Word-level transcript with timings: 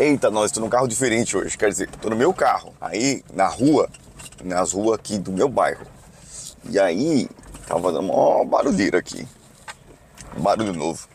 Eita, 0.00 0.30
nós 0.30 0.46
estou 0.46 0.62
num 0.62 0.70
carro 0.70 0.86
diferente 0.86 1.36
hoje. 1.36 1.58
Quer 1.58 1.70
dizer, 1.70 1.88
estou 1.92 2.08
no 2.08 2.16
meu 2.16 2.32
carro. 2.32 2.72
Aí, 2.80 3.24
na 3.34 3.48
rua, 3.48 3.90
nas 4.44 4.70
ruas 4.70 4.96
aqui 4.96 5.18
do 5.18 5.32
meu 5.32 5.48
bairro. 5.48 5.84
E 6.70 6.78
aí, 6.78 7.28
tava 7.66 7.90
dando 7.90 8.04
mó 8.04 8.44
barulheira 8.44 8.98
aqui. 8.98 9.26
Barulho 10.36 10.72
novo. 10.72 11.08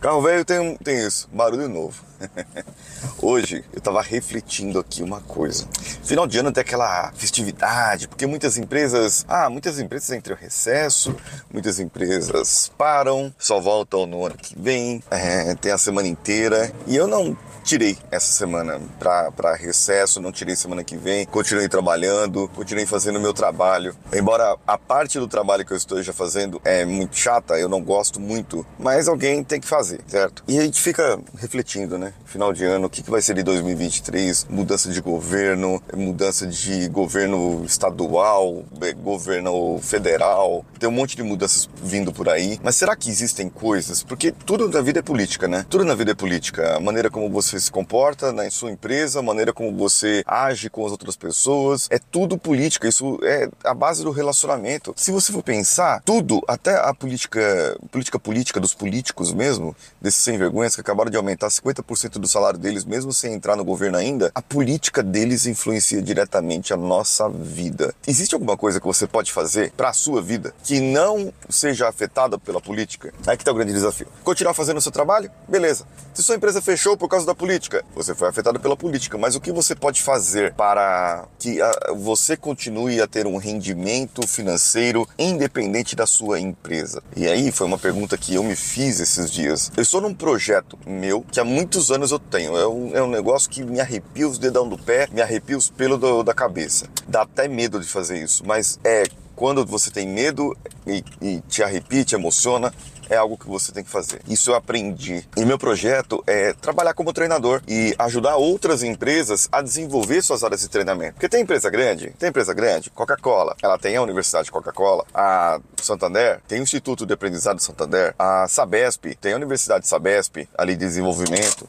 Carro 0.00 0.22
velho 0.22 0.44
tem, 0.44 0.76
tem 0.76 1.04
isso, 1.04 1.28
barulho 1.32 1.68
novo. 1.68 2.00
Hoje 3.20 3.64
eu 3.72 3.80
tava 3.80 4.00
refletindo 4.00 4.78
aqui 4.78 5.02
uma 5.02 5.20
coisa. 5.20 5.66
Final 6.04 6.24
de 6.24 6.38
ano 6.38 6.52
tem 6.52 6.60
aquela 6.60 7.10
festividade, 7.16 8.06
porque 8.06 8.24
muitas 8.24 8.56
empresas. 8.56 9.26
Ah, 9.28 9.50
muitas 9.50 9.80
empresas 9.80 10.16
entram 10.16 10.36
em 10.36 10.40
recesso, 10.40 11.16
muitas 11.52 11.80
empresas 11.80 12.70
param, 12.78 13.34
só 13.36 13.58
voltam 13.58 14.06
no 14.06 14.24
ano 14.24 14.36
que 14.36 14.56
vem, 14.56 15.02
é, 15.10 15.56
tem 15.56 15.72
a 15.72 15.78
semana 15.78 16.06
inteira. 16.06 16.72
E 16.86 16.94
eu 16.94 17.08
não 17.08 17.36
tirei 17.68 17.98
essa 18.10 18.32
semana 18.32 18.80
para 18.98 19.54
recesso, 19.54 20.22
não 20.22 20.32
tirei 20.32 20.56
semana 20.56 20.82
que 20.82 20.96
vem, 20.96 21.26
continuei 21.26 21.68
trabalhando, 21.68 22.48
continuei 22.54 22.86
fazendo 22.86 23.20
meu 23.20 23.34
trabalho. 23.34 23.94
Embora 24.10 24.56
a 24.66 24.78
parte 24.78 25.18
do 25.18 25.28
trabalho 25.28 25.66
que 25.66 25.72
eu 25.74 25.76
esteja 25.76 26.14
fazendo 26.14 26.58
é 26.64 26.86
muito 26.86 27.14
chata, 27.14 27.58
eu 27.58 27.68
não 27.68 27.82
gosto 27.82 28.18
muito, 28.18 28.64
mas 28.78 29.06
alguém 29.06 29.44
tem 29.44 29.60
que 29.60 29.66
fazer, 29.66 30.00
certo? 30.06 30.42
E 30.48 30.58
a 30.58 30.62
gente 30.62 30.80
fica 30.80 31.20
refletindo, 31.36 31.98
né? 31.98 32.14
Final 32.24 32.54
de 32.54 32.64
ano, 32.64 32.86
o 32.86 32.90
que, 32.90 33.02
que 33.02 33.10
vai 33.10 33.20
ser 33.20 33.34
de 33.34 33.42
2023? 33.42 34.46
Mudança 34.48 34.90
de 34.90 35.02
governo, 35.02 35.82
mudança 35.94 36.46
de 36.46 36.88
governo 36.88 37.64
estadual, 37.66 38.64
é, 38.80 38.94
governo 38.94 39.78
federal, 39.82 40.64
tem 40.78 40.88
um 40.88 40.92
monte 40.92 41.16
de 41.16 41.22
mudanças 41.22 41.68
vindo 41.82 42.14
por 42.14 42.30
aí. 42.30 42.58
Mas 42.62 42.76
será 42.76 42.96
que 42.96 43.10
existem 43.10 43.50
coisas? 43.50 44.02
Porque 44.02 44.32
tudo 44.32 44.70
na 44.70 44.80
vida 44.80 45.00
é 45.00 45.02
política, 45.02 45.46
né? 45.46 45.66
Tudo 45.68 45.84
na 45.84 45.94
vida 45.94 46.12
é 46.12 46.14
política. 46.14 46.76
A 46.76 46.80
maneira 46.80 47.10
como 47.10 47.28
você 47.28 47.57
você 47.58 47.66
se 47.66 47.70
comporta 47.70 48.32
na 48.32 48.48
sua 48.50 48.70
empresa, 48.70 49.18
a 49.18 49.22
maneira 49.22 49.52
como 49.52 49.76
você 49.76 50.22
age 50.26 50.70
com 50.70 50.86
as 50.86 50.92
outras 50.92 51.16
pessoas, 51.16 51.88
é 51.90 51.98
tudo 51.98 52.38
política, 52.38 52.88
isso 52.88 53.18
é 53.22 53.48
a 53.64 53.74
base 53.74 54.02
do 54.02 54.10
relacionamento. 54.10 54.94
Se 54.96 55.10
você 55.10 55.32
for 55.32 55.42
pensar, 55.42 56.00
tudo, 56.04 56.42
até 56.46 56.76
a 56.76 56.94
política, 56.94 57.76
política 57.90 58.18
política 58.18 58.60
dos 58.60 58.74
políticos 58.74 59.32
mesmo, 59.32 59.76
desses 60.00 60.22
sem 60.22 60.38
vergonhas 60.38 60.74
que 60.74 60.80
acabaram 60.80 61.10
de 61.10 61.16
aumentar 61.16 61.48
50% 61.48 62.12
do 62.18 62.28
salário 62.28 62.58
deles, 62.58 62.84
mesmo 62.84 63.12
sem 63.12 63.34
entrar 63.34 63.56
no 63.56 63.64
governo 63.64 63.98
ainda, 63.98 64.30
a 64.34 64.42
política 64.42 65.02
deles 65.02 65.46
influencia 65.46 66.00
diretamente 66.00 66.72
a 66.72 66.76
nossa 66.76 67.28
vida. 67.28 67.94
Existe 68.06 68.34
alguma 68.34 68.56
coisa 68.56 68.80
que 68.80 68.86
você 68.86 69.06
pode 69.06 69.32
fazer 69.32 69.72
para 69.72 69.90
a 69.90 69.92
sua 69.92 70.22
vida 70.22 70.54
que 70.62 70.80
não 70.80 71.32
seja 71.48 71.88
afetada 71.88 72.38
pela 72.38 72.60
política? 72.60 73.12
Aí 73.26 73.36
que 73.36 73.44
tá 73.44 73.50
o 73.50 73.54
grande 73.54 73.72
desafio. 73.72 74.06
Continuar 74.22 74.54
fazendo 74.54 74.78
o 74.78 74.80
seu 74.80 74.92
trabalho? 74.92 75.30
Beleza. 75.48 75.84
Se 76.14 76.22
sua 76.22 76.36
empresa 76.36 76.60
fechou 76.60 76.96
por 76.96 77.08
causa 77.08 77.24
da 77.24 77.34
política, 77.34 77.47
política. 77.48 77.82
Você 77.94 78.14
foi 78.14 78.28
afetado 78.28 78.60
pela 78.60 78.76
política, 78.76 79.16
mas 79.16 79.34
o 79.34 79.40
que 79.40 79.50
você 79.50 79.74
pode 79.74 80.02
fazer 80.02 80.52
para 80.52 81.26
que 81.38 81.62
a, 81.62 81.70
ah, 81.70 81.94
você 81.94 82.36
continue 82.36 83.00
a 83.00 83.06
ter 83.06 83.26
um 83.26 83.38
rendimento 83.38 84.26
financeiro 84.28 85.08
independente 85.18 85.96
da 85.96 86.06
sua 86.06 86.38
empresa? 86.38 87.02
E 87.16 87.26
aí 87.26 87.50
foi 87.50 87.66
uma 87.66 87.78
pergunta 87.78 88.18
que 88.18 88.34
eu 88.34 88.44
me 88.44 88.54
fiz 88.54 89.00
esses 89.00 89.30
dias. 89.30 89.72
Eu 89.74 89.82
estou 89.82 89.98
num 90.02 90.12
projeto 90.12 90.78
meu 90.86 91.24
que 91.32 91.40
há 91.40 91.44
muitos 91.44 91.90
anos 91.90 92.10
eu 92.10 92.18
tenho. 92.18 92.54
É 92.54 92.68
um, 92.68 92.94
é 92.94 93.02
um 93.02 93.08
negócio 93.08 93.48
que 93.48 93.64
me 93.64 93.80
arrepia 93.80 94.28
os 94.28 94.38
dedão 94.38 94.68
do 94.68 94.76
pé, 94.76 95.08
me 95.10 95.22
arrepia 95.22 95.56
os 95.56 95.70
pelos 95.70 95.98
do, 95.98 96.22
da 96.22 96.34
cabeça. 96.34 96.86
Dá 97.08 97.22
até 97.22 97.48
medo 97.48 97.80
de 97.80 97.86
fazer 97.86 98.22
isso, 98.22 98.44
mas 98.44 98.78
é 98.84 99.04
quando 99.38 99.64
você 99.64 99.88
tem 99.88 100.08
medo 100.08 100.56
e, 100.84 101.04
e 101.22 101.40
te 101.42 101.62
arrepia, 101.62 102.04
te 102.04 102.16
emociona, 102.16 102.74
é 103.08 103.16
algo 103.16 103.38
que 103.38 103.46
você 103.46 103.70
tem 103.70 103.84
que 103.84 103.90
fazer. 103.90 104.20
Isso 104.28 104.50
eu 104.50 104.56
aprendi. 104.56 105.24
E 105.36 105.44
meu 105.44 105.56
projeto 105.56 106.22
é 106.26 106.52
trabalhar 106.52 106.92
como 106.92 107.12
treinador 107.12 107.62
e 107.68 107.94
ajudar 108.00 108.34
outras 108.34 108.82
empresas 108.82 109.48
a 109.52 109.62
desenvolver 109.62 110.22
suas 110.22 110.42
áreas 110.42 110.62
de 110.62 110.68
treinamento. 110.68 111.14
Porque 111.14 111.28
tem 111.28 111.42
empresa 111.42 111.70
grande, 111.70 112.10
tem 112.18 112.30
empresa 112.30 112.52
grande, 112.52 112.90
Coca-Cola, 112.90 113.56
ela 113.62 113.78
tem 113.78 113.94
a 113.94 114.02
Universidade 114.02 114.50
Coca-Cola, 114.50 115.06
a 115.14 115.60
Santander 115.80 116.40
tem 116.48 116.58
o 116.58 116.64
Instituto 116.64 117.06
de 117.06 117.14
Aprendizado 117.14 117.60
Santander, 117.60 118.16
a 118.18 118.48
Sabesp 118.48 119.14
tem 119.20 119.34
a 119.34 119.36
Universidade 119.36 119.86
Sabesp 119.86 120.48
ali 120.58 120.74
de 120.74 120.84
desenvolvimento. 120.84 121.68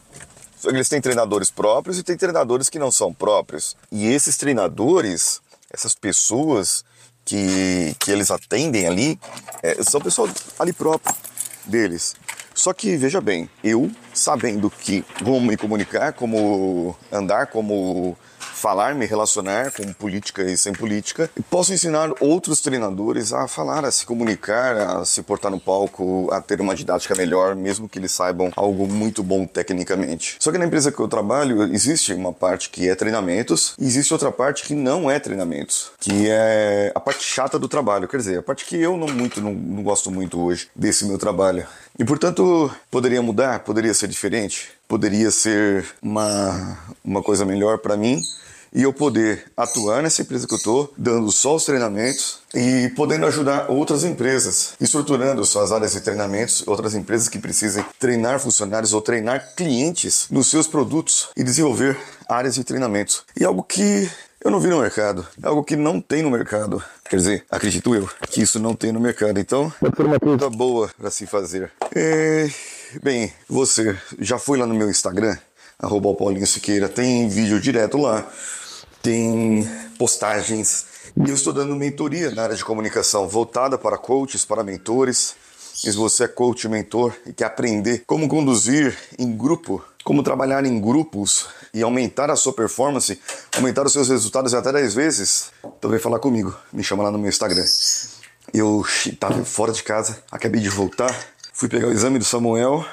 Eles 0.65 0.89
têm 0.89 0.99
treinadores 0.99 1.51
próprios 1.51 1.99
e 1.99 2.03
tem 2.03 2.17
treinadores 2.17 2.67
que 2.67 2.79
não 2.79 2.91
são 2.91 3.13
próprios. 3.13 3.77
E 3.91 4.11
esses 4.11 4.37
treinadores, 4.37 5.39
essas 5.71 5.93
pessoas 5.93 6.83
que, 7.29 7.95
que 7.99 8.09
eles 8.09 8.31
atendem 8.31 8.87
ali, 8.87 9.19
é, 9.61 9.83
são 9.83 10.01
pessoas 10.01 10.31
ali 10.57 10.73
próprias 10.73 11.15
deles. 11.63 12.15
Só 12.55 12.73
que 12.73 12.97
veja 12.97 13.21
bem, 13.21 13.47
eu 13.63 13.91
sabendo 14.11 14.67
que 14.67 15.05
como 15.23 15.39
me 15.39 15.55
comunicar, 15.55 16.11
como 16.13 16.97
andar, 17.11 17.45
como 17.47 18.17
falar, 18.59 18.93
me 18.93 19.05
relacionar 19.05 19.71
com 19.71 19.91
política 19.93 20.43
e 20.43 20.57
sem 20.57 20.73
política. 20.73 21.29
E 21.37 21.41
posso 21.41 21.73
ensinar 21.73 22.11
outros 22.19 22.59
treinadores 22.61 23.31
a 23.31 23.47
falar, 23.47 23.85
a 23.85 23.91
se 23.91 24.05
comunicar, 24.05 24.75
a 24.75 25.05
se 25.05 25.23
portar 25.23 25.49
no 25.49 25.59
palco, 25.59 26.29
a 26.31 26.41
ter 26.41 26.59
uma 26.59 26.75
didática 26.75 27.15
melhor, 27.15 27.55
mesmo 27.55 27.87
que 27.87 27.97
eles 27.97 28.11
saibam 28.11 28.51
algo 28.55 28.87
muito 28.87 29.23
bom 29.23 29.45
tecnicamente. 29.45 30.35
Só 30.39 30.51
que 30.51 30.57
na 30.57 30.65
empresa 30.65 30.91
que 30.91 30.99
eu 30.99 31.07
trabalho, 31.07 31.63
existe 31.73 32.13
uma 32.13 32.33
parte 32.33 32.69
que 32.69 32.89
é 32.89 32.95
treinamentos 32.95 33.75
e 33.79 33.85
existe 33.85 34.11
outra 34.13 34.31
parte 34.31 34.63
que 34.63 34.75
não 34.75 35.09
é 35.09 35.19
treinamentos, 35.19 35.91
que 35.99 36.29
é 36.29 36.91
a 36.93 36.99
parte 36.99 37.23
chata 37.23 37.57
do 37.57 37.67
trabalho, 37.67 38.07
quer 38.07 38.17
dizer, 38.17 38.39
a 38.39 38.43
parte 38.43 38.65
que 38.65 38.75
eu 38.75 38.97
não 38.97 39.07
muito 39.07 39.41
não, 39.41 39.53
não 39.53 39.83
gosto 39.83 40.11
muito 40.11 40.39
hoje 40.39 40.67
desse 40.75 41.05
meu 41.05 41.17
trabalho. 41.17 41.65
E 41.97 42.03
portanto, 42.03 42.71
poderia 42.91 43.21
mudar, 43.21 43.59
poderia 43.59 43.93
ser 43.93 44.07
diferente, 44.07 44.69
poderia 44.87 45.31
ser 45.31 45.85
uma, 46.01 46.77
uma 47.03 47.21
coisa 47.21 47.45
melhor 47.45 47.77
para 47.77 47.95
mim 47.95 48.19
e 48.73 48.83
eu 48.83 48.93
poder 48.93 49.45
atuar 49.55 50.01
nessa 50.01 50.21
empresa 50.21 50.47
que 50.47 50.53
eu 50.53 50.57
estou, 50.57 50.93
dando 50.97 51.31
só 51.31 51.55
os 51.55 51.65
treinamentos 51.65 52.39
e 52.53 52.91
podendo 52.95 53.25
ajudar 53.25 53.69
outras 53.69 54.03
empresas, 54.03 54.73
estruturando 54.79 55.43
suas 55.45 55.71
áreas 55.71 55.93
de 55.93 56.01
treinamentos, 56.01 56.67
outras 56.67 56.93
empresas 56.93 57.27
que 57.27 57.39
precisem 57.39 57.83
treinar 57.99 58.39
funcionários 58.39 58.93
ou 58.93 59.01
treinar 59.01 59.55
clientes 59.55 60.27
nos 60.29 60.47
seus 60.47 60.67
produtos 60.67 61.29
e 61.35 61.43
desenvolver 61.43 61.97
áreas 62.27 62.55
de 62.55 62.63
treinamentos. 62.63 63.23
E 63.39 63.43
algo 63.43 63.63
que 63.63 64.09
eu 64.43 64.49
não 64.49 64.59
vi 64.59 64.69
no 64.69 64.79
mercado, 64.79 65.27
é 65.41 65.47
algo 65.47 65.63
que 65.63 65.75
não 65.75 65.99
tem 65.99 66.21
no 66.21 66.31
mercado. 66.31 66.81
Quer 67.09 67.17
dizer, 67.17 67.45
acredito 67.49 67.93
eu 67.93 68.09
que 68.29 68.41
isso 68.41 68.59
não 68.59 68.73
tem 68.73 68.91
no 68.91 68.99
mercado. 68.99 69.39
Então, 69.39 69.73
é 69.81 70.03
uma 70.03 70.19
coisa 70.19 70.49
boa 70.49 70.89
para 70.97 71.11
se 71.11 71.25
fazer. 71.25 71.71
É... 71.95 72.49
Bem, 73.03 73.31
você 73.47 73.97
já 74.19 74.39
foi 74.39 74.57
lá 74.57 74.65
no 74.65 74.73
meu 74.73 74.89
Instagram? 74.89 75.37
arroba 75.81 76.13
Paulinho 76.13 76.45
Siqueira, 76.45 76.89
tem 76.89 77.29
vídeo 77.29 77.59
direto 77.59 77.97
lá 77.97 78.27
tem 79.01 79.69
postagens. 79.97 80.85
E 81.25 81.29
eu 81.29 81.35
estou 81.35 81.51
dando 81.51 81.75
mentoria 81.75 82.31
na 82.31 82.43
área 82.43 82.55
de 82.55 82.63
comunicação, 82.63 83.27
voltada 83.27 83.77
para 83.77 83.97
coaches, 83.97 84.45
para 84.45 84.63
mentores. 84.63 85.35
E 85.83 85.91
se 85.91 85.97
você 85.97 86.25
é 86.25 86.27
coach 86.27 86.67
mentor 86.67 87.13
e 87.25 87.33
quer 87.33 87.45
aprender 87.45 88.03
como 88.05 88.27
conduzir 88.27 88.97
em 89.17 89.35
grupo, 89.35 89.83
como 90.03 90.23
trabalhar 90.23 90.65
em 90.65 90.79
grupos 90.79 91.47
e 91.73 91.81
aumentar 91.81 92.29
a 92.29 92.35
sua 92.35 92.53
performance, 92.53 93.19
aumentar 93.55 93.85
os 93.85 93.93
seus 93.93 94.09
resultados 94.09 94.53
até 94.53 94.71
10 94.71 94.93
vezes, 94.93 95.51
então 95.77 95.89
vem 95.89 95.99
falar 95.99 96.19
comigo. 96.19 96.55
Me 96.73 96.83
chama 96.83 97.03
lá 97.03 97.11
no 97.11 97.17
meu 97.17 97.29
Instagram. 97.29 97.63
Eu 98.53 98.83
estava 99.05 99.43
fora 99.45 99.71
de 99.71 99.83
casa, 99.83 100.21
acabei 100.31 100.59
de 100.59 100.69
voltar, 100.69 101.15
fui 101.53 101.69
pegar 101.69 101.87
o 101.87 101.91
exame 101.91 102.17
do 102.17 102.25
Samuel, 102.25 102.83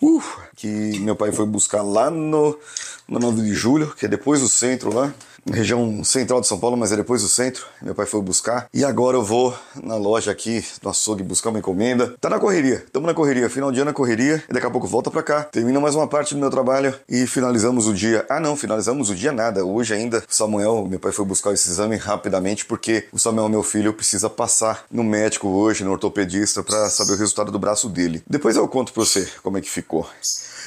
uh, 0.00 0.22
que 0.56 0.98
meu 1.00 1.14
pai 1.14 1.30
foi 1.32 1.46
buscar 1.46 1.82
lá 1.82 2.10
no, 2.10 2.58
no 3.06 3.18
9 3.18 3.42
de 3.42 3.54
julho, 3.54 3.94
que 3.94 4.06
é 4.06 4.08
depois 4.08 4.40
do 4.40 4.48
centro 4.48 4.92
lá 4.92 5.12
região 5.52 6.02
central 6.04 6.40
de 6.40 6.46
São 6.46 6.58
Paulo, 6.58 6.76
mas 6.76 6.92
é 6.92 6.96
depois 6.96 7.22
do 7.22 7.28
centro. 7.28 7.66
Meu 7.80 7.94
pai 7.94 8.06
foi 8.06 8.20
buscar. 8.20 8.68
E 8.72 8.84
agora 8.84 9.16
eu 9.16 9.22
vou 9.22 9.56
na 9.82 9.96
loja 9.96 10.30
aqui 10.30 10.64
do 10.82 10.88
açougue 10.88 11.22
buscar 11.22 11.50
uma 11.50 11.58
encomenda. 11.58 12.14
Tá 12.20 12.28
na 12.28 12.38
correria, 12.38 12.82
estamos 12.86 13.06
na 13.06 13.14
correria, 13.14 13.48
final 13.48 13.70
de 13.70 13.80
ano 13.80 13.86
na 13.86 13.92
correria. 13.92 14.42
E 14.48 14.52
daqui 14.52 14.66
a 14.66 14.70
pouco 14.70 14.86
volta 14.86 15.10
para 15.10 15.22
cá. 15.22 15.44
Termina 15.44 15.80
mais 15.80 15.94
uma 15.94 16.06
parte 16.06 16.34
do 16.34 16.40
meu 16.40 16.50
trabalho 16.50 16.94
e 17.08 17.26
finalizamos 17.26 17.86
o 17.86 17.94
dia. 17.94 18.26
Ah, 18.28 18.40
não, 18.40 18.56
finalizamos 18.56 19.10
o 19.10 19.14
dia 19.14 19.32
nada. 19.32 19.64
Hoje 19.64 19.94
ainda, 19.94 20.22
Samuel, 20.28 20.86
meu 20.88 20.98
pai 20.98 21.12
foi 21.12 21.24
buscar 21.24 21.52
esse 21.52 21.68
exame 21.70 21.96
rapidamente 21.96 22.64
porque 22.64 23.06
o 23.12 23.18
Samuel, 23.18 23.48
meu 23.48 23.62
filho, 23.62 23.92
precisa 23.92 24.28
passar 24.28 24.84
no 24.90 25.04
médico 25.04 25.48
hoje, 25.48 25.84
no 25.84 25.92
ortopedista, 25.92 26.62
para 26.62 26.90
saber 26.90 27.12
o 27.12 27.16
resultado 27.16 27.52
do 27.52 27.58
braço 27.58 27.88
dele. 27.88 28.22
Depois 28.28 28.56
eu 28.56 28.66
conto 28.68 28.92
pra 28.92 29.04
você 29.04 29.28
como 29.42 29.58
é 29.58 29.60
que 29.60 29.70
ficou. 29.70 30.06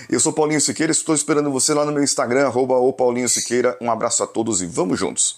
Eu 0.08 0.20
sou 0.20 0.32
Paulinho 0.32 0.62
Siqueira, 0.62 0.92
estou 0.92 1.14
esperando 1.14 1.52
você 1.52 1.74
lá 1.74 1.86
no 1.86 1.92
meu 1.92 2.04
Instagram, 2.04 2.46
arroba 2.46 2.76
Paulinho 2.94 3.28
Siqueira. 3.28 3.78
Um 3.82 3.92
abraço 3.92 4.24
a 4.24 4.28
todos 4.28 4.62
e 4.62 4.66
vamos 4.66 5.00
juntos! 5.00 5.38